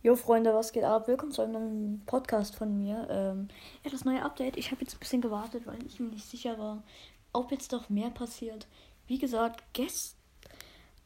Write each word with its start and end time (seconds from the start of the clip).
Jo 0.00 0.14
Freunde, 0.14 0.54
was 0.54 0.70
geht 0.72 0.84
ab? 0.84 1.08
Willkommen 1.08 1.32
zu 1.32 1.42
einem 1.42 2.02
Podcast 2.06 2.54
von 2.54 2.78
mir. 2.78 3.08
Ähm, 3.10 3.48
ja, 3.82 3.90
das 3.90 4.04
neue 4.04 4.24
Update. 4.24 4.56
Ich 4.56 4.70
habe 4.70 4.80
jetzt 4.82 4.94
ein 4.94 5.00
bisschen 5.00 5.20
gewartet, 5.20 5.66
weil 5.66 5.84
ich 5.84 5.98
mir 5.98 6.06
nicht 6.06 6.24
sicher 6.24 6.56
war, 6.56 6.84
ob 7.32 7.50
jetzt 7.50 7.72
doch 7.72 7.88
mehr 7.88 8.10
passiert. 8.10 8.68
Wie 9.08 9.18
gesagt, 9.18 9.64
gestern 9.72 10.16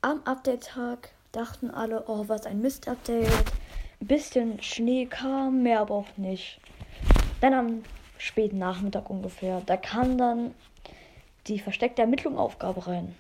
am 0.03 0.23
Update-Tag 0.25 1.11
dachten 1.33 1.71
alle, 1.71 2.05
oh, 2.07 2.25
was 2.29 2.45
ein 2.45 2.61
Mist-Update. 2.61 3.33
Ein 4.03 4.07
bisschen 4.07 4.61
Schnee 4.61 5.07
kam, 5.07 5.63
mehr 5.63 5.81
aber 5.81 5.95
auch 5.95 6.19
nicht. 6.19 6.61
Dann 7.41 7.55
am 7.55 7.83
späten 8.19 8.59
Nachmittag 8.59 9.09
ungefähr, 9.09 9.63
da 9.65 9.79
kam 9.79 10.19
dann 10.19 10.55
die 11.47 11.61
versteckte 11.61 12.03
Ermittlung-Aufgabe 12.03 12.87
rein. 12.87 13.15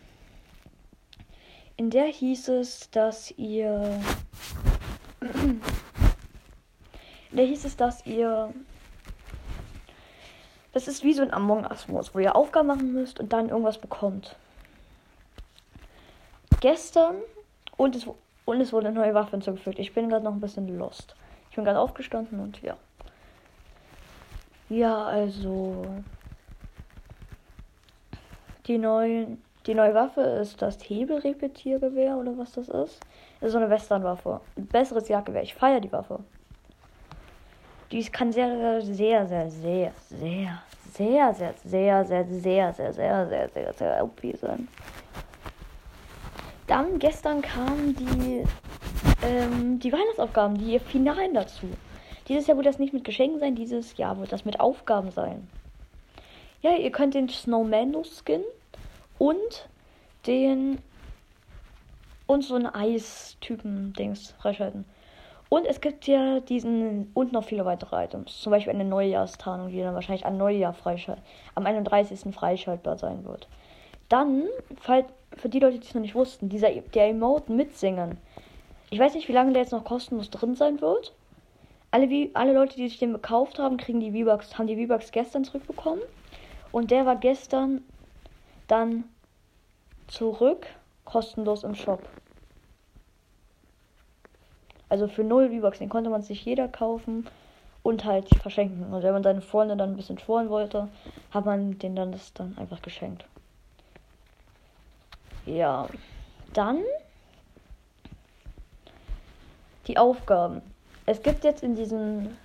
In 1.78 1.88
der 1.88 2.08
hieß 2.08 2.48
es, 2.48 2.90
dass 2.90 3.30
ihr 3.38 3.98
da 7.32 7.42
hieß 7.42 7.64
es, 7.64 7.76
dass 7.76 8.06
ihr. 8.06 8.52
Das 10.72 10.88
ist 10.88 11.04
wie 11.04 11.12
so 11.12 11.22
ein 11.22 11.32
Among 11.32 11.66
Us-Modus, 11.66 12.14
wo 12.14 12.18
ihr 12.18 12.34
Aufgaben 12.34 12.68
machen 12.68 12.92
müsst 12.92 13.20
und 13.20 13.32
dann 13.32 13.50
irgendwas 13.50 13.78
bekommt. 13.78 14.36
Gestern 16.60 17.16
und 17.76 17.96
es, 17.96 18.06
und 18.44 18.60
es 18.60 18.72
wurde 18.72 18.88
eine 18.88 18.98
neue 18.98 19.14
Waffe 19.14 19.32
hinzugefügt. 19.32 19.78
Ich 19.78 19.92
bin 19.92 20.08
gerade 20.08 20.24
noch 20.24 20.32
ein 20.32 20.40
bisschen 20.40 20.78
lost. 20.78 21.14
Ich 21.50 21.56
bin 21.56 21.64
gerade 21.64 21.78
aufgestanden 21.78 22.40
und 22.40 22.62
ja. 22.62 22.76
Ja, 24.68 25.04
also. 25.04 25.84
Die 28.66 28.78
neuen 28.78 29.42
die 29.66 29.74
neue 29.74 29.94
Waffe 29.94 30.20
ist 30.20 30.60
das 30.60 30.78
Hebelrepetiergewehr 30.88 32.16
oder 32.16 32.36
was 32.36 32.52
das 32.52 32.68
ist. 32.68 33.00
Das 33.40 33.48
ist 33.48 33.52
so 33.52 33.58
eine 33.58 33.70
Westernwaffe. 33.70 34.40
Besseres 34.56 35.08
Jagdgewehr. 35.08 35.42
Ich 35.42 35.54
feiere 35.54 35.80
die 35.80 35.92
Waffe. 35.92 36.18
Die 37.92 38.02
kann 38.06 38.32
sehr, 38.32 38.80
sehr, 38.82 39.26
sehr, 39.26 39.26
sehr, 39.26 39.92
sehr, 40.08 40.62
sehr, 40.92 41.34
sehr, 41.34 41.54
sehr, 41.64 42.04
sehr, 42.04 42.04
sehr, 42.04 42.24
sehr, 42.74 42.92
sehr, 42.92 43.26
sehr, 43.28 43.48
sehr, 43.48 43.72
sehr 43.72 44.04
OP 44.04 44.20
sein. 44.40 44.66
Dann 46.66 46.98
gestern 46.98 47.42
kamen 47.42 47.94
die, 47.94 48.44
ähm, 49.24 49.78
die 49.78 49.92
Weihnachtsaufgaben, 49.92 50.56
die 50.58 50.78
Finalen 50.78 51.34
dazu. 51.34 51.66
Dieses 52.28 52.46
Jahr 52.46 52.56
wird 52.56 52.66
das 52.66 52.78
nicht 52.78 52.94
mit 52.94 53.04
Geschenken 53.04 53.40
sein, 53.40 53.54
dieses 53.54 53.96
Jahr 53.96 54.18
wird 54.18 54.32
das 54.32 54.44
mit 54.44 54.58
Aufgaben 54.58 55.10
sein. 55.10 55.48
Ja, 56.62 56.76
ihr 56.76 56.90
könnt 56.90 57.14
den 57.14 57.28
Snowmando-Skin 57.28 58.42
und 59.22 59.68
den 60.26 60.78
und 62.26 62.42
so 62.42 62.56
einen 62.56 62.66
Eistypen-Dings 62.66 64.32
freischalten. 64.32 64.84
Und 65.48 65.64
es 65.64 65.80
gibt 65.80 66.08
ja 66.08 66.40
diesen 66.40 67.12
und 67.14 67.32
noch 67.32 67.44
viele 67.44 67.64
weitere 67.64 68.04
Items. 68.04 68.40
Zum 68.40 68.50
Beispiel 68.50 68.72
eine 68.72 68.84
Neujahrstarnung, 68.84 69.68
die 69.68 69.78
dann 69.80 69.94
wahrscheinlich 69.94 70.26
am 70.26 70.38
Neujahr 70.38 70.72
freischalten, 70.72 71.22
am 71.54 71.66
31. 71.66 72.34
freischaltbar 72.34 72.98
sein 72.98 73.24
wird. 73.24 73.46
Dann, 74.08 74.48
falls, 74.80 75.06
für 75.36 75.48
die 75.48 75.60
Leute, 75.60 75.78
die 75.78 75.86
es 75.86 75.94
noch 75.94 76.02
nicht 76.02 76.16
wussten, 76.16 76.48
dieser 76.48 76.70
der 76.70 77.06
Emote 77.06 77.52
mitsingen. 77.52 78.18
Ich 78.90 78.98
weiß 78.98 79.14
nicht, 79.14 79.28
wie 79.28 79.32
lange 79.32 79.52
der 79.52 79.62
jetzt 79.62 79.72
noch 79.72 79.84
kostenlos 79.84 80.30
drin 80.30 80.56
sein 80.56 80.80
wird. 80.80 81.14
Alle, 81.92 82.30
alle 82.34 82.54
Leute, 82.54 82.74
die 82.74 82.88
sich 82.88 82.98
den 82.98 83.12
gekauft 83.12 83.60
haben, 83.60 83.76
kriegen 83.76 84.00
die 84.00 84.10
V-Bucks, 84.10 84.58
haben 84.58 84.66
die 84.66 84.84
V-Bucks 84.84 85.12
gestern 85.12 85.44
zurückbekommen. 85.44 86.02
Und 86.72 86.90
der 86.90 87.06
war 87.06 87.16
gestern 87.16 87.82
dann 88.68 89.04
zurück 90.08 90.66
kostenlos 91.04 91.64
im 91.64 91.74
Shop. 91.74 92.08
Also 94.88 95.08
für 95.08 95.24
0 95.24 95.50
V-Bucks, 95.50 95.78
den 95.78 95.88
konnte 95.88 96.10
man 96.10 96.22
sich 96.22 96.44
jeder 96.44 96.68
kaufen 96.68 97.26
und 97.82 98.04
halt 98.04 98.28
verschenken. 98.40 98.92
Und 98.92 99.02
wenn 99.02 99.12
man 99.12 99.22
seine 99.22 99.40
Freunde 99.40 99.76
dann 99.76 99.90
ein 99.90 99.96
bisschen 99.96 100.18
schoren 100.18 100.50
wollte, 100.50 100.88
hat 101.30 101.46
man 101.46 101.78
den 101.78 101.96
dann 101.96 102.12
das 102.12 102.32
dann 102.34 102.56
einfach 102.58 102.82
geschenkt. 102.82 103.24
Ja, 105.46 105.88
dann 106.52 106.82
die 109.86 109.96
Aufgaben. 109.96 110.62
Es 111.06 111.22
gibt 111.22 111.42
jetzt 111.42 111.62
in 111.62 111.74
diesem 111.74 112.36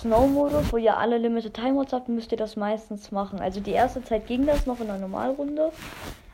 Snow-Modus, 0.00 0.72
wo 0.72 0.76
ihr 0.76 0.96
alle 0.96 1.18
Limited 1.18 1.54
Time 1.54 1.72
Modes 1.72 1.92
habt, 1.92 2.08
müsst 2.08 2.30
ihr 2.30 2.38
das 2.38 2.54
meistens 2.54 3.10
machen. 3.10 3.40
Also 3.40 3.58
die 3.60 3.72
erste 3.72 4.02
Zeit 4.04 4.28
ging 4.28 4.46
das 4.46 4.64
noch 4.64 4.78
in 4.78 4.86
der 4.86 4.98
Normalrunde. 4.98 5.72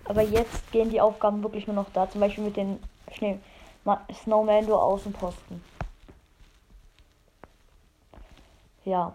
Aber 0.05 0.21
jetzt 0.21 0.71
gehen 0.71 0.91
die 0.91 1.01
Aufgaben 1.01 1.43
wirklich 1.43 1.67
nur 1.67 1.75
noch 1.75 1.91
da. 1.95 2.09
Zum 2.11 2.21
Beispiel 2.21 2.45
mit 2.45 2.59
den 2.59 2.79
Schnee 3.13 3.39
Snowmando 4.13 4.77
Außenposten. 4.77 5.65
Ja. 8.85 9.15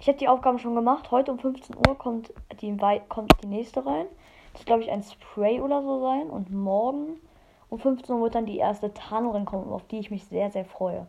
Ich 0.00 0.08
habe 0.08 0.18
die 0.18 0.28
Aufgaben 0.28 0.58
schon 0.58 0.74
gemacht. 0.74 1.10
Heute 1.10 1.30
um 1.30 1.38
15 1.38 1.76
Uhr 1.76 1.98
kommt 1.98 2.32
die, 2.62 2.74
kommt 3.10 3.32
die 3.42 3.46
nächste 3.46 3.84
rein. 3.84 4.06
Das 4.52 4.62
ist, 4.62 4.66
glaube 4.66 4.82
ich, 4.82 4.90
ein 4.90 5.02
Spray 5.02 5.60
oder 5.60 5.82
so 5.82 6.00
sein. 6.00 6.30
Und 6.30 6.50
morgen 6.50 7.20
um 7.68 7.78
15 7.78 8.14
Uhr 8.14 8.22
wird 8.22 8.36
dann 8.36 8.46
die 8.46 8.56
erste 8.56 8.94
Tarnung 8.94 9.32
reinkommen, 9.32 9.70
auf 9.70 9.86
die 9.88 9.98
ich 9.98 10.10
mich 10.10 10.24
sehr, 10.24 10.50
sehr 10.50 10.64
freue. 10.64 11.06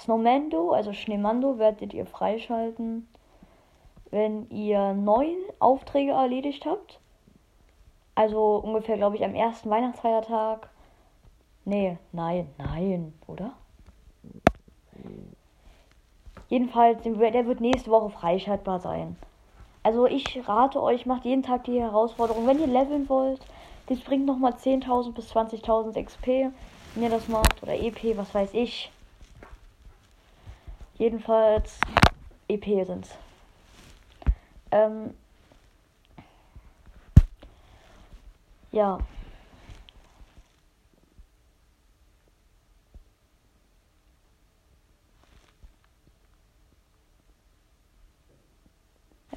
Snowmando, 0.00 0.72
also 0.72 0.92
Schneemando, 0.92 1.58
werdet 1.58 1.92
ihr 1.92 2.06
freischalten, 2.06 3.06
wenn 4.10 4.48
ihr 4.50 4.94
neun 4.94 5.36
Aufträge 5.58 6.12
erledigt 6.12 6.64
habt. 6.66 6.98
Also 8.14 8.56
ungefähr, 8.56 8.96
glaube 8.96 9.16
ich, 9.16 9.24
am 9.24 9.34
ersten 9.34 9.70
Weihnachtsfeiertag. 9.70 10.68
Nee, 11.64 11.98
nein, 12.12 12.48
nein, 12.58 13.12
oder? 13.26 13.52
Jedenfalls, 16.48 17.02
der 17.02 17.46
wird 17.46 17.60
nächste 17.60 17.90
Woche 17.90 18.10
freischaltbar 18.10 18.80
sein. 18.80 19.16
Also 19.82 20.06
ich 20.06 20.46
rate 20.48 20.82
euch, 20.82 21.06
macht 21.06 21.24
jeden 21.24 21.42
Tag 21.42 21.64
die 21.64 21.80
Herausforderung. 21.80 22.46
Wenn 22.46 22.58
ihr 22.58 22.66
leveln 22.66 23.08
wollt, 23.08 23.40
das 23.86 24.00
bringt 24.00 24.26
nochmal 24.26 24.52
10.000 24.52 25.12
bis 25.12 25.34
20.000 25.34 26.02
XP, 26.02 26.26
wenn 26.94 27.02
ihr 27.02 27.10
das 27.10 27.28
macht. 27.28 27.62
Oder 27.62 27.74
EP, 27.74 28.16
was 28.16 28.34
weiß 28.34 28.52
ich. 28.54 28.90
Jedenfalls 31.00 31.80
EP 32.46 32.84
sind's. 32.84 33.16
Ähm, 34.70 35.14
ja. 38.70 38.98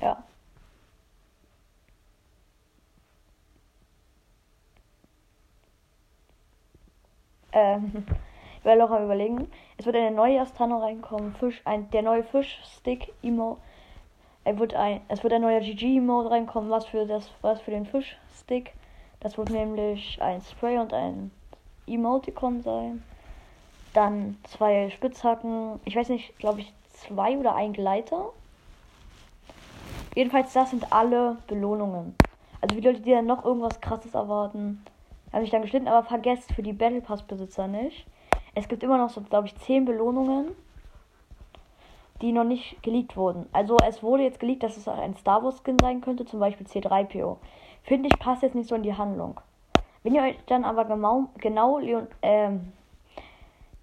Ja. 0.02 0.22
Ähm. 7.54 8.06
Werde 8.64 8.86
auch 8.86 8.92
am 8.92 9.06
überlegen. 9.06 9.52
Es 9.78 9.86
wird 9.86 9.96
eine 9.96 10.12
neue 10.12 10.42
Astano 10.42 10.78
reinkommen. 10.78 11.36
Fisch, 11.36 11.62
ein, 11.66 11.90
der 11.92 12.02
neue 12.02 12.24
Fischstick-Emo. 12.24 13.58
Er 14.46 14.60
wird 14.60 14.74
ein, 14.74 15.02
es 15.08 15.24
wird 15.24 15.34
ein 15.34 15.42
neuer 15.42 15.62
GG-Mode 15.62 16.32
reinkommen, 16.32 16.70
was 16.70 16.86
für 16.86 17.06
das, 17.06 17.32
was 17.42 17.62
für 17.62 17.72
den 17.72 17.86
Fischstick. 17.86 18.74
Das 19.20 19.38
wird 19.38 19.50
nämlich 19.50 20.22
ein 20.22 20.42
Spray 20.42 20.78
und 20.78 20.94
ein 20.94 21.32
Emoticon 21.88 22.62
sein. 22.62 23.04
Dann 23.94 24.38
zwei 24.44 24.90
Spitzhacken. 24.90 25.80
Ich 25.86 25.96
weiß 25.96 26.10
nicht, 26.10 26.38
glaube 26.40 26.62
ich, 26.62 26.74
zwei 26.90 27.38
oder 27.38 27.56
ein 27.56 27.74
Gleiter. 27.74 28.32
Jedenfalls, 30.16 30.54
das 30.54 30.70
sind 30.70 30.92
alle 30.92 31.38
Belohnungen. 31.48 32.16
Also, 32.62 32.76
wie 32.76 32.82
Leute, 32.82 33.02
die 33.02 33.12
dann 33.12 33.26
noch 33.26 33.44
irgendwas 33.46 33.82
krasses 33.82 34.14
erwarten, 34.14 34.84
habe 35.32 35.44
ich 35.44 35.50
dann 35.50 35.64
geschnitten, 35.64 35.88
aber 35.88 36.08
vergesst 36.08 36.54
für 36.54 36.64
die 36.64 36.74
Battle 36.74 37.02
Pass-Besitzer 37.02 37.68
nicht. 37.68 38.06
Es 38.56 38.68
gibt 38.68 38.84
immer 38.84 38.98
noch 38.98 39.10
so, 39.10 39.22
glaube 39.22 39.48
ich, 39.48 39.56
10 39.58 39.86
Belohnungen, 39.86 40.52
die 42.22 42.32
noch 42.32 42.44
nicht 42.44 42.82
geleakt 42.84 43.18
wurden. 43.18 43.48
Also 43.52 43.78
es 43.88 44.04
wurde 44.04 44.24
jetzt 44.24 44.40
geleakt, 44.40 44.64
dass 44.64 44.78
es 44.78 44.88
auch 44.88 44.98
ein 44.98 45.16
Star 45.16 45.44
Wars 45.44 45.62
Skin 45.64 45.78
sein 45.82 46.02
könnte, 46.02 46.26
zum 46.26 46.40
Beispiel 46.40 46.68
C3PO. 46.68 47.38
Finde 47.82 48.08
ich, 48.08 48.20
passt 48.20 48.44
jetzt 48.44 48.56
nicht 48.56 48.70
so 48.70 48.76
in 48.76 48.84
die 48.84 48.96
Handlung. 48.96 49.40
Wenn 50.04 50.16
ihr 50.16 50.22
euch 50.22 50.38
dann 50.46 50.64
aber 50.66 50.86
genau, 50.86 51.30
genau 51.40 51.80
Leon, 51.80 52.08
ähm, 52.22 52.74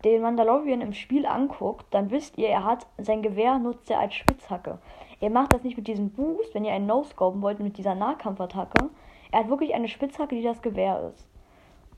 den 0.05 0.23
Mandalorian 0.23 0.81
im 0.81 0.95
Spiel 0.95 1.27
anguckt, 1.27 1.87
dann 1.91 2.11
wisst 2.11 2.39
ihr, 2.39 2.49
er 2.49 2.65
hat 2.65 2.87
sein 2.99 3.23
Gewehr 3.23 3.59
nutzt 3.59 3.91
er 3.91 4.01
als 4.01 4.15
Spitzhacke. 4.15 4.79
Er 5.21 5.31
macht 5.31 5.53
das 5.53 5.63
nicht 5.63 5.77
mit 5.77 5.87
diesem 5.87 6.11
Boost, 6.11 6.55
wenn 6.55 6.65
ihr 6.65 6.73
einen 6.73 6.87
No-Scopen 6.87 7.43
wollt, 7.43 7.61
mit 7.61 7.77
dieser 7.77 7.95
Nahkampfattacke. 7.95 8.89
Er 9.31 9.41
hat 9.41 9.51
wirklich 9.51 9.75
eine 9.75 9.89
Spitzhacke, 9.89 10.35
die 10.35 10.43
das 10.43 10.63
Gewehr 10.63 11.13
ist. 11.13 11.30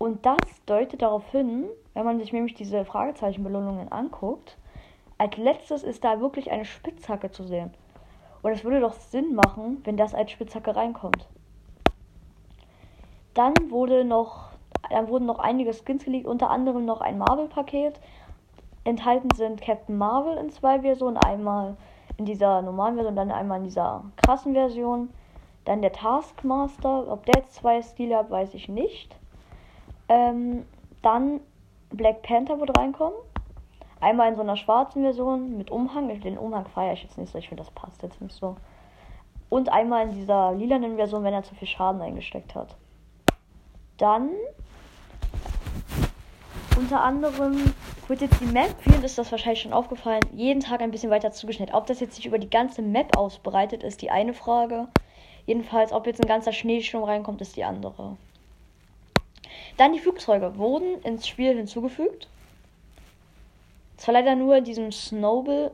Und 0.02 0.26
das 0.26 0.36
deutet 0.66 1.00
darauf 1.00 1.30
hin, 1.30 1.68
wenn 1.94 2.04
man 2.04 2.18
sich 2.18 2.32
nämlich 2.32 2.54
diese 2.54 2.84
Fragezeichenbelohnungen 2.84 3.92
anguckt, 3.92 4.58
als 5.16 5.36
letztes 5.36 5.84
ist 5.84 6.02
da 6.02 6.18
wirklich 6.18 6.50
eine 6.50 6.64
Spitzhacke 6.64 7.30
zu 7.30 7.44
sehen. 7.44 7.72
Und 8.42 8.50
es 8.50 8.64
würde 8.64 8.80
doch 8.80 8.94
Sinn 8.94 9.36
machen, 9.36 9.80
wenn 9.84 9.96
das 9.96 10.12
als 10.12 10.32
Spitzhacke 10.32 10.74
reinkommt. 10.74 11.28
Dann 13.34 13.54
wurde 13.68 14.04
noch, 14.04 14.48
dann 14.90 15.06
wurden 15.06 15.26
noch 15.26 15.38
einige 15.38 15.72
Skins 15.72 16.04
gelegt, 16.04 16.26
unter 16.26 16.50
anderem 16.50 16.84
noch 16.84 17.00
ein 17.00 17.18
Marvel-Paket, 17.18 18.00
enthalten 18.82 19.28
sind 19.36 19.62
Captain 19.62 19.96
Marvel 19.96 20.36
in 20.36 20.50
zwei 20.50 20.80
Versionen. 20.80 21.16
Einmal 21.18 21.76
in 22.16 22.24
dieser 22.24 22.60
normalen 22.60 22.96
Version, 22.96 23.14
dann 23.14 23.30
einmal 23.30 23.58
in 23.58 23.64
dieser 23.66 24.02
krassen 24.16 24.54
Version. 24.54 25.10
Dann 25.64 25.80
der 25.80 25.92
Taskmaster. 25.92 27.06
Ob 27.06 27.24
der 27.24 27.42
jetzt 27.42 27.54
zwei 27.54 27.80
Stile 27.82 28.16
hat, 28.16 28.32
weiß 28.32 28.54
ich 28.54 28.68
nicht. 28.68 29.16
Ähm, 30.12 30.66
dann 31.00 31.40
Black 31.90 32.22
Panther 32.22 32.60
wird 32.60 32.76
reinkommen. 32.76 33.18
Einmal 34.00 34.28
in 34.28 34.36
so 34.36 34.42
einer 34.42 34.56
schwarzen 34.56 35.02
Version 35.02 35.56
mit 35.56 35.70
Umhang. 35.70 36.20
Den 36.20 36.36
Umhang 36.36 36.66
feiere 36.66 36.92
ich 36.92 37.02
jetzt 37.02 37.16
nicht 37.16 37.32
so. 37.32 37.38
Ich 37.38 37.48
finde, 37.48 37.62
das 37.62 37.72
passt 37.72 38.02
jetzt 38.02 38.20
nicht 38.20 38.34
so. 38.34 38.56
Und 39.48 39.70
einmal 39.70 40.08
in 40.08 40.14
dieser 40.14 40.52
lilanen 40.52 40.96
Version, 40.96 41.24
wenn 41.24 41.32
er 41.32 41.44
zu 41.44 41.54
viel 41.54 41.68
Schaden 41.68 42.02
eingesteckt 42.02 42.54
hat. 42.54 42.76
Dann 43.96 44.30
unter 46.76 47.02
anderem 47.02 47.72
wird 48.08 48.20
jetzt 48.20 48.40
die 48.40 48.46
Map, 48.46 48.74
vielen 48.80 49.04
ist 49.04 49.16
das 49.16 49.30
wahrscheinlich 49.30 49.62
schon 49.62 49.72
aufgefallen, 49.72 50.20
jeden 50.32 50.60
Tag 50.60 50.82
ein 50.82 50.90
bisschen 50.90 51.10
weiter 51.10 51.32
zugeschnitten. 51.32 51.74
Ob 51.74 51.86
das 51.86 52.00
jetzt 52.00 52.16
sich 52.16 52.26
über 52.26 52.38
die 52.38 52.50
ganze 52.50 52.82
Map 52.82 53.16
ausbreitet, 53.16 53.82
ist 53.82 54.02
die 54.02 54.10
eine 54.10 54.34
Frage. 54.34 54.88
Jedenfalls, 55.46 55.92
ob 55.92 56.06
jetzt 56.06 56.20
ein 56.20 56.28
ganzer 56.28 56.52
Schneesturm 56.52 57.04
reinkommt, 57.04 57.40
ist 57.40 57.56
die 57.56 57.64
andere. 57.64 58.16
Dann 59.76 59.92
die 59.92 59.98
Flugzeuge 60.00 60.56
wurden 60.56 61.00
ins 61.02 61.26
Spiel 61.26 61.56
hinzugefügt. 61.56 62.28
Zwar 63.96 64.14
leider 64.14 64.34
nur 64.34 64.56
in 64.56 64.64
diesem 64.64 64.92
Snowball 64.92 65.70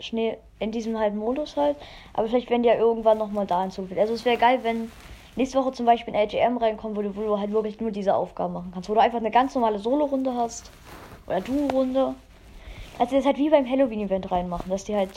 Schnee, 0.00 0.38
in 0.58 0.72
diesem 0.72 0.98
halt 0.98 1.14
Modus 1.14 1.56
halt, 1.56 1.76
aber 2.12 2.28
vielleicht 2.28 2.50
werden 2.50 2.62
die 2.62 2.68
ja 2.68 2.74
irgendwann 2.74 3.18
nochmal 3.18 3.46
da 3.46 3.62
hinzugefügt. 3.62 4.00
Also 4.00 4.14
es 4.14 4.24
wäre 4.24 4.36
geil, 4.36 4.60
wenn 4.62 4.90
nächste 5.36 5.58
Woche 5.58 5.72
zum 5.72 5.86
Beispiel 5.86 6.14
ein 6.14 6.28
LGM 6.28 6.56
reinkommen 6.56 6.96
würde, 6.96 7.16
wo 7.16 7.22
du 7.22 7.38
halt 7.38 7.52
wirklich 7.52 7.80
nur 7.80 7.90
diese 7.90 8.14
Aufgaben 8.14 8.54
machen 8.54 8.70
kannst. 8.72 8.88
Wo 8.88 8.94
du 8.94 9.00
einfach 9.00 9.18
eine 9.18 9.30
ganz 9.30 9.54
normale 9.54 9.78
Solo-Runde 9.78 10.34
hast. 10.34 10.70
Oder 11.26 11.40
Duo-Runde. 11.40 12.14
Also 12.98 13.16
das 13.16 13.24
halt 13.24 13.38
wie 13.38 13.50
beim 13.50 13.68
Halloween-Event 13.68 14.30
reinmachen, 14.30 14.70
dass 14.70 14.84
die 14.84 14.94
halt 14.94 15.10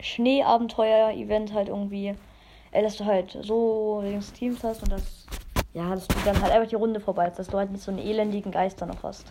Schneeabenteuer-Event 0.00 1.52
halt 1.52 1.68
irgendwie, 1.68 2.14
äh, 2.72 2.82
dass 2.82 2.96
du 2.96 3.04
halt 3.04 3.38
so 3.40 4.02
Teams 4.36 4.64
hast 4.64 4.82
und 4.82 4.90
das, 4.90 5.26
ja, 5.74 5.90
dass 5.90 6.08
du 6.08 6.14
dann 6.24 6.40
halt 6.40 6.52
einfach 6.52 6.68
die 6.68 6.76
Runde 6.76 7.00
vorbei 7.00 7.28
dass 7.30 7.48
du 7.48 7.58
halt 7.58 7.70
nicht 7.70 7.82
so 7.82 7.90
einen 7.90 8.00
elendigen 8.00 8.52
Geister 8.52 8.86
noch 8.86 9.02
hast. 9.02 9.26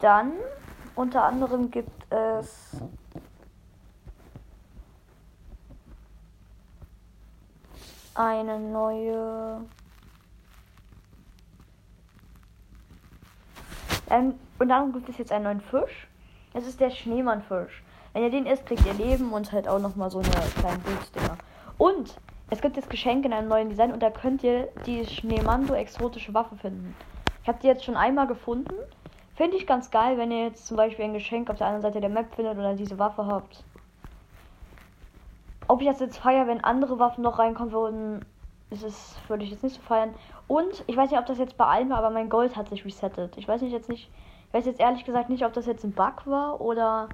Dann 0.00 0.32
unter 0.94 1.24
anderem 1.24 1.70
gibt 1.70 2.12
es 2.12 2.76
eine 8.14 8.58
neue. 8.58 9.64
Ähm, 14.08 14.34
und 14.58 14.68
dann 14.68 14.92
gibt 14.92 15.08
es 15.08 15.18
jetzt 15.18 15.32
einen 15.32 15.44
neuen 15.44 15.60
Fisch. 15.60 16.08
Das 16.52 16.66
ist 16.66 16.80
der 16.80 16.90
Schneemannfisch. 16.90 17.82
Wenn 18.16 18.22
ihr 18.22 18.30
den 18.30 18.46
isst, 18.46 18.64
kriegt 18.64 18.86
ihr 18.86 18.94
Leben 18.94 19.30
und 19.34 19.52
halt 19.52 19.68
auch 19.68 19.78
nochmal 19.78 20.10
so 20.10 20.20
eine 20.20 20.30
kleinen 20.30 20.80
Bootsdinger. 20.80 21.36
Und 21.76 22.16
es 22.48 22.62
gibt 22.62 22.76
jetzt 22.76 22.88
Geschenke 22.88 23.28
in 23.28 23.34
einem 23.34 23.48
neuen 23.48 23.68
Design 23.68 23.92
und 23.92 24.02
da 24.02 24.08
könnt 24.08 24.42
ihr 24.42 24.68
die 24.86 25.04
Schneemando 25.04 25.74
exotische 25.74 26.32
Waffe 26.32 26.56
finden. 26.56 26.96
Ich 27.42 27.48
habe 27.48 27.58
die 27.60 27.66
jetzt 27.66 27.84
schon 27.84 27.94
einmal 27.94 28.26
gefunden. 28.26 28.72
Finde 29.34 29.58
ich 29.58 29.66
ganz 29.66 29.90
geil, 29.90 30.16
wenn 30.16 30.30
ihr 30.30 30.44
jetzt 30.44 30.66
zum 30.66 30.78
Beispiel 30.78 31.04
ein 31.04 31.12
Geschenk 31.12 31.50
auf 31.50 31.58
der 31.58 31.66
anderen 31.66 31.82
Seite 31.82 32.00
der 32.00 32.08
Map 32.08 32.34
findet 32.34 32.56
oder 32.56 32.72
diese 32.72 32.98
Waffe 32.98 33.26
habt. 33.26 33.62
Ob 35.68 35.82
ich 35.82 35.86
das 35.86 36.00
jetzt 36.00 36.16
feiere, 36.16 36.46
wenn 36.46 36.64
andere 36.64 36.98
Waffen 36.98 37.22
noch 37.22 37.38
reinkommen 37.38 37.72
würden, 37.72 38.24
ist 38.70 38.82
es, 38.82 39.14
würde 39.28 39.44
ich 39.44 39.50
jetzt 39.50 39.62
nicht 39.62 39.76
so 39.76 39.82
feiern. 39.82 40.14
Und 40.48 40.84
ich 40.86 40.96
weiß 40.96 41.10
nicht, 41.10 41.20
ob 41.20 41.26
das 41.26 41.36
jetzt 41.36 41.58
bei 41.58 41.66
allen 41.66 41.90
war, 41.90 41.98
aber 41.98 42.08
mein 42.08 42.30
Gold 42.30 42.56
hat 42.56 42.70
sich 42.70 42.82
resettet. 42.82 43.36
Ich 43.36 43.46
weiß 43.46 43.60
nicht 43.60 43.72
jetzt 43.72 43.90
nicht, 43.90 44.08
ich 44.48 44.54
weiß 44.54 44.64
jetzt 44.64 44.80
ehrlich 44.80 45.04
gesagt 45.04 45.28
nicht, 45.28 45.44
ob 45.44 45.52
das 45.52 45.66
jetzt 45.66 45.84
ein 45.84 45.92
Bug 45.92 46.22
war 46.24 46.62
oder 46.62 47.10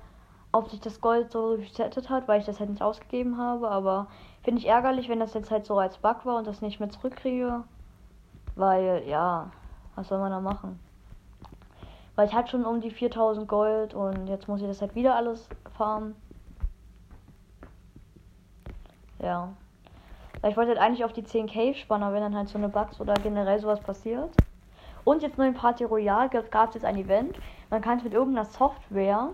ob 0.52 0.70
sich 0.70 0.80
das 0.80 1.00
Gold 1.00 1.32
so 1.32 1.52
resettet 1.54 2.10
hat, 2.10 2.28
weil 2.28 2.40
ich 2.40 2.46
das 2.46 2.60
halt 2.60 2.70
nicht 2.70 2.82
ausgegeben 2.82 3.38
habe. 3.38 3.70
Aber 3.70 4.06
finde 4.42 4.60
ich 4.60 4.68
ärgerlich, 4.68 5.08
wenn 5.08 5.20
das 5.20 5.34
jetzt 5.34 5.50
halt 5.50 5.66
so 5.66 5.78
als 5.78 5.98
Bug 5.98 6.24
war 6.24 6.36
und 6.36 6.46
das 6.46 6.60
nicht 6.60 6.78
mehr 6.78 6.90
zurückkriege. 6.90 7.64
Weil, 8.54 9.02
ja, 9.08 9.50
was 9.94 10.08
soll 10.08 10.18
man 10.18 10.30
da 10.30 10.40
machen? 10.40 10.78
Weil 12.14 12.28
ich 12.28 12.34
hatte 12.34 12.50
schon 12.50 12.66
um 12.66 12.82
die 12.82 12.90
4000 12.90 13.48
Gold 13.48 13.94
und 13.94 14.26
jetzt 14.26 14.46
muss 14.46 14.60
ich 14.60 14.66
das 14.66 14.82
halt 14.82 14.94
wieder 14.94 15.16
alles 15.16 15.48
farmen. 15.76 16.14
Ja. 19.18 19.48
Weil 20.42 20.50
ich 20.50 20.56
wollte 20.56 20.70
halt 20.70 20.80
eigentlich 20.80 21.04
auf 21.04 21.14
die 21.14 21.24
10 21.24 21.46
Cave-Spanner, 21.46 22.12
wenn 22.12 22.20
dann 22.20 22.36
halt 22.36 22.48
so 22.48 22.58
eine 22.58 22.68
Bugs 22.68 23.00
oder 23.00 23.14
generell 23.14 23.58
sowas 23.58 23.80
passiert. 23.80 24.30
Und 25.04 25.22
jetzt 25.22 25.38
nur 25.38 25.46
in 25.46 25.54
Party 25.54 25.84
Royale 25.84 26.28
gab 26.28 26.68
es 26.68 26.74
jetzt 26.74 26.84
ein 26.84 26.96
Event. 26.96 27.38
Man 27.70 27.80
kann 27.80 28.02
mit 28.02 28.12
irgendeiner 28.12 28.44
Software 28.44 29.30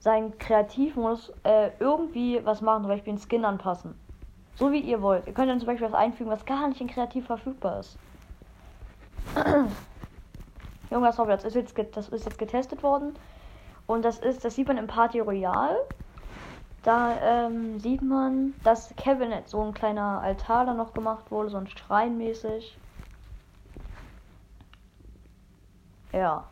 seinen 0.00 0.36
Kreativmodus 0.38 1.32
äh, 1.44 1.70
irgendwie 1.78 2.40
was 2.44 2.60
machen, 2.62 2.82
zum 2.82 2.88
Beispiel 2.90 3.12
einen 3.12 3.22
Skin 3.22 3.44
anpassen. 3.44 3.94
So 4.56 4.72
wie 4.72 4.80
ihr 4.80 5.00
wollt. 5.00 5.26
Ihr 5.26 5.32
könnt 5.32 5.48
dann 5.48 5.60
zum 5.60 5.66
Beispiel 5.66 5.86
was 5.86 5.94
einfügen, 5.94 6.30
was 6.30 6.44
gar 6.44 6.68
nicht 6.68 6.80
in 6.80 6.88
Kreativ 6.88 7.26
verfügbar 7.26 7.80
ist. 7.80 7.96
Irgendwas 10.90 11.16
Software, 11.16 11.36
das 11.36 11.44
ist, 11.44 11.54
jetzt, 11.54 11.96
das 11.96 12.08
ist 12.08 12.24
jetzt 12.24 12.38
getestet 12.38 12.82
worden. 12.82 13.14
Und 13.86 14.04
das 14.04 14.18
ist, 14.18 14.44
das 14.44 14.54
sieht 14.54 14.68
man 14.68 14.78
im 14.78 14.86
Party 14.86 15.20
Royale. 15.20 15.78
Da 16.82 17.16
ähm, 17.22 17.78
sieht 17.78 18.02
man, 18.02 18.54
dass 18.64 18.94
jetzt 19.04 19.50
so 19.50 19.62
ein 19.62 19.74
kleiner 19.74 20.20
Altar 20.22 20.64
da 20.64 20.74
noch 20.74 20.94
gemacht 20.94 21.30
wurde, 21.30 21.50
so 21.50 21.58
ein 21.58 21.68
Schrein 21.68 22.16
mäßig. 22.16 22.78
Ja. 26.12 26.49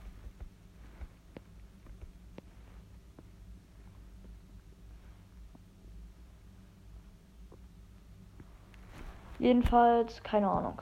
Jedenfalls, 9.39 10.23
keine 10.23 10.49
Ahnung. 10.51 10.81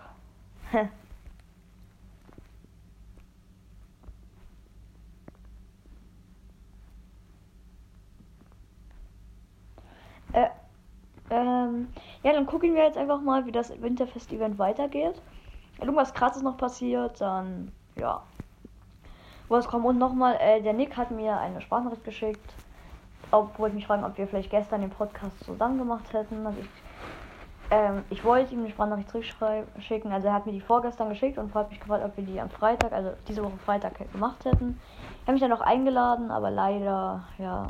Äh, 10.33 10.49
ähm, 11.31 11.89
ja, 12.23 12.33
dann 12.33 12.47
gucken 12.47 12.75
wir 12.75 12.85
jetzt 12.85 12.99
einfach 12.99 13.21
mal, 13.21 13.47
wie 13.47 13.53
das 13.53 13.71
Winterfest-Event 13.81 14.59
weitergeht. 14.59 15.21
Wenn 15.79 15.89
irgendwas 15.89 16.13
krasses 16.13 16.43
noch 16.43 16.57
passiert, 16.57 17.21
dann 17.21 17.73
ja. 17.97 18.23
Was 19.49 19.69
kommt 19.69 19.87
und 19.87 19.99
nochmal, 19.99 20.37
äh, 20.41 20.61
der 20.61 20.73
Nick 20.73 20.97
hat 20.97 21.11
mir 21.11 21.39
eine 21.39 21.61
Sprachnachricht 21.61 22.05
geschickt. 22.05 22.55
Ob, 23.31 23.59
wollte 23.59 23.77
mich 23.77 23.87
fragen, 23.87 24.05
ob 24.05 24.19
wir 24.19 24.27
vielleicht 24.27 24.51
gestern 24.51 24.83
den 24.83 24.91
Podcast 24.91 25.43
zusammen 25.45 25.79
gemacht 25.79 26.13
hätten. 26.13 26.47
Also 26.47 26.61
ich, 26.61 26.69
ähm, 27.71 28.05
ich 28.11 28.25
wollte 28.25 28.55
ihm 28.55 28.61
eine 28.61 28.71
Sprachnachricht 28.71 29.11
zurückschicken. 29.11 30.13
Also 30.13 30.29
er 30.29 30.35
hat 30.35 30.47
mir 30.47 30.53
die 30.53 30.61
vorgestern 30.61 31.09
geschickt 31.09 31.39
und 31.39 31.55
hat 31.55 31.71
mich 31.71 31.81
gefragt, 31.81 32.05
ob 32.05 32.17
wir 32.17 32.25
die 32.25 32.41
am 32.41 32.51
Freitag, 32.51 32.93
also 32.93 33.13
diese 33.29 33.43
Woche 33.43 33.57
Freitag 33.65 34.13
gemacht 34.13 34.45
hätten. 34.45 34.81
Ich 35.21 35.23
habe 35.23 35.33
mich 35.33 35.43
dann 35.43 35.53
auch 35.53 35.61
eingeladen, 35.61 36.31
aber 36.31 36.51
leider, 36.51 37.25
ja, 37.39 37.67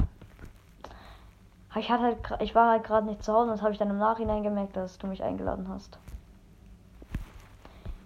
ich, 1.77 1.91
hatte 1.91 2.03
halt, 2.03 2.19
ich 2.41 2.55
war 2.55 2.71
halt 2.71 2.85
gerade 2.85 3.07
nicht 3.07 3.23
zu 3.23 3.33
Hause 3.33 3.51
und 3.51 3.57
das 3.57 3.63
habe 3.63 3.73
ich 3.73 3.79
dann 3.79 3.91
im 3.91 3.99
Nachhinein 3.99 4.43
gemerkt, 4.43 4.77
dass 4.77 4.99
du 4.99 5.07
mich 5.07 5.23
eingeladen 5.23 5.69
hast. 5.69 5.99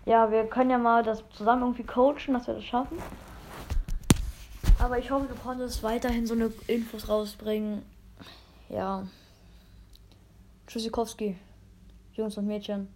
Ja, 0.06 0.30
wir 0.30 0.44
können 0.44 0.70
ja 0.70 0.78
mal 0.78 1.02
das 1.02 1.22
zusammen 1.30 1.62
irgendwie 1.62 1.84
coachen, 1.84 2.34
dass 2.34 2.46
wir 2.46 2.54
das 2.54 2.64
schaffen. 2.64 2.98
Aber 4.78 4.98
ich 4.98 5.10
hoffe, 5.10 5.26
du 5.26 5.34
konntest 5.34 5.82
weiterhin 5.82 6.26
so 6.26 6.34
eine 6.34 6.50
Infos 6.66 7.08
rausbringen. 7.08 7.82
Ja. 8.68 9.06
Tschüssikowski. 10.66 11.36
плюс 12.20 12.36
отмечен 12.36 12.88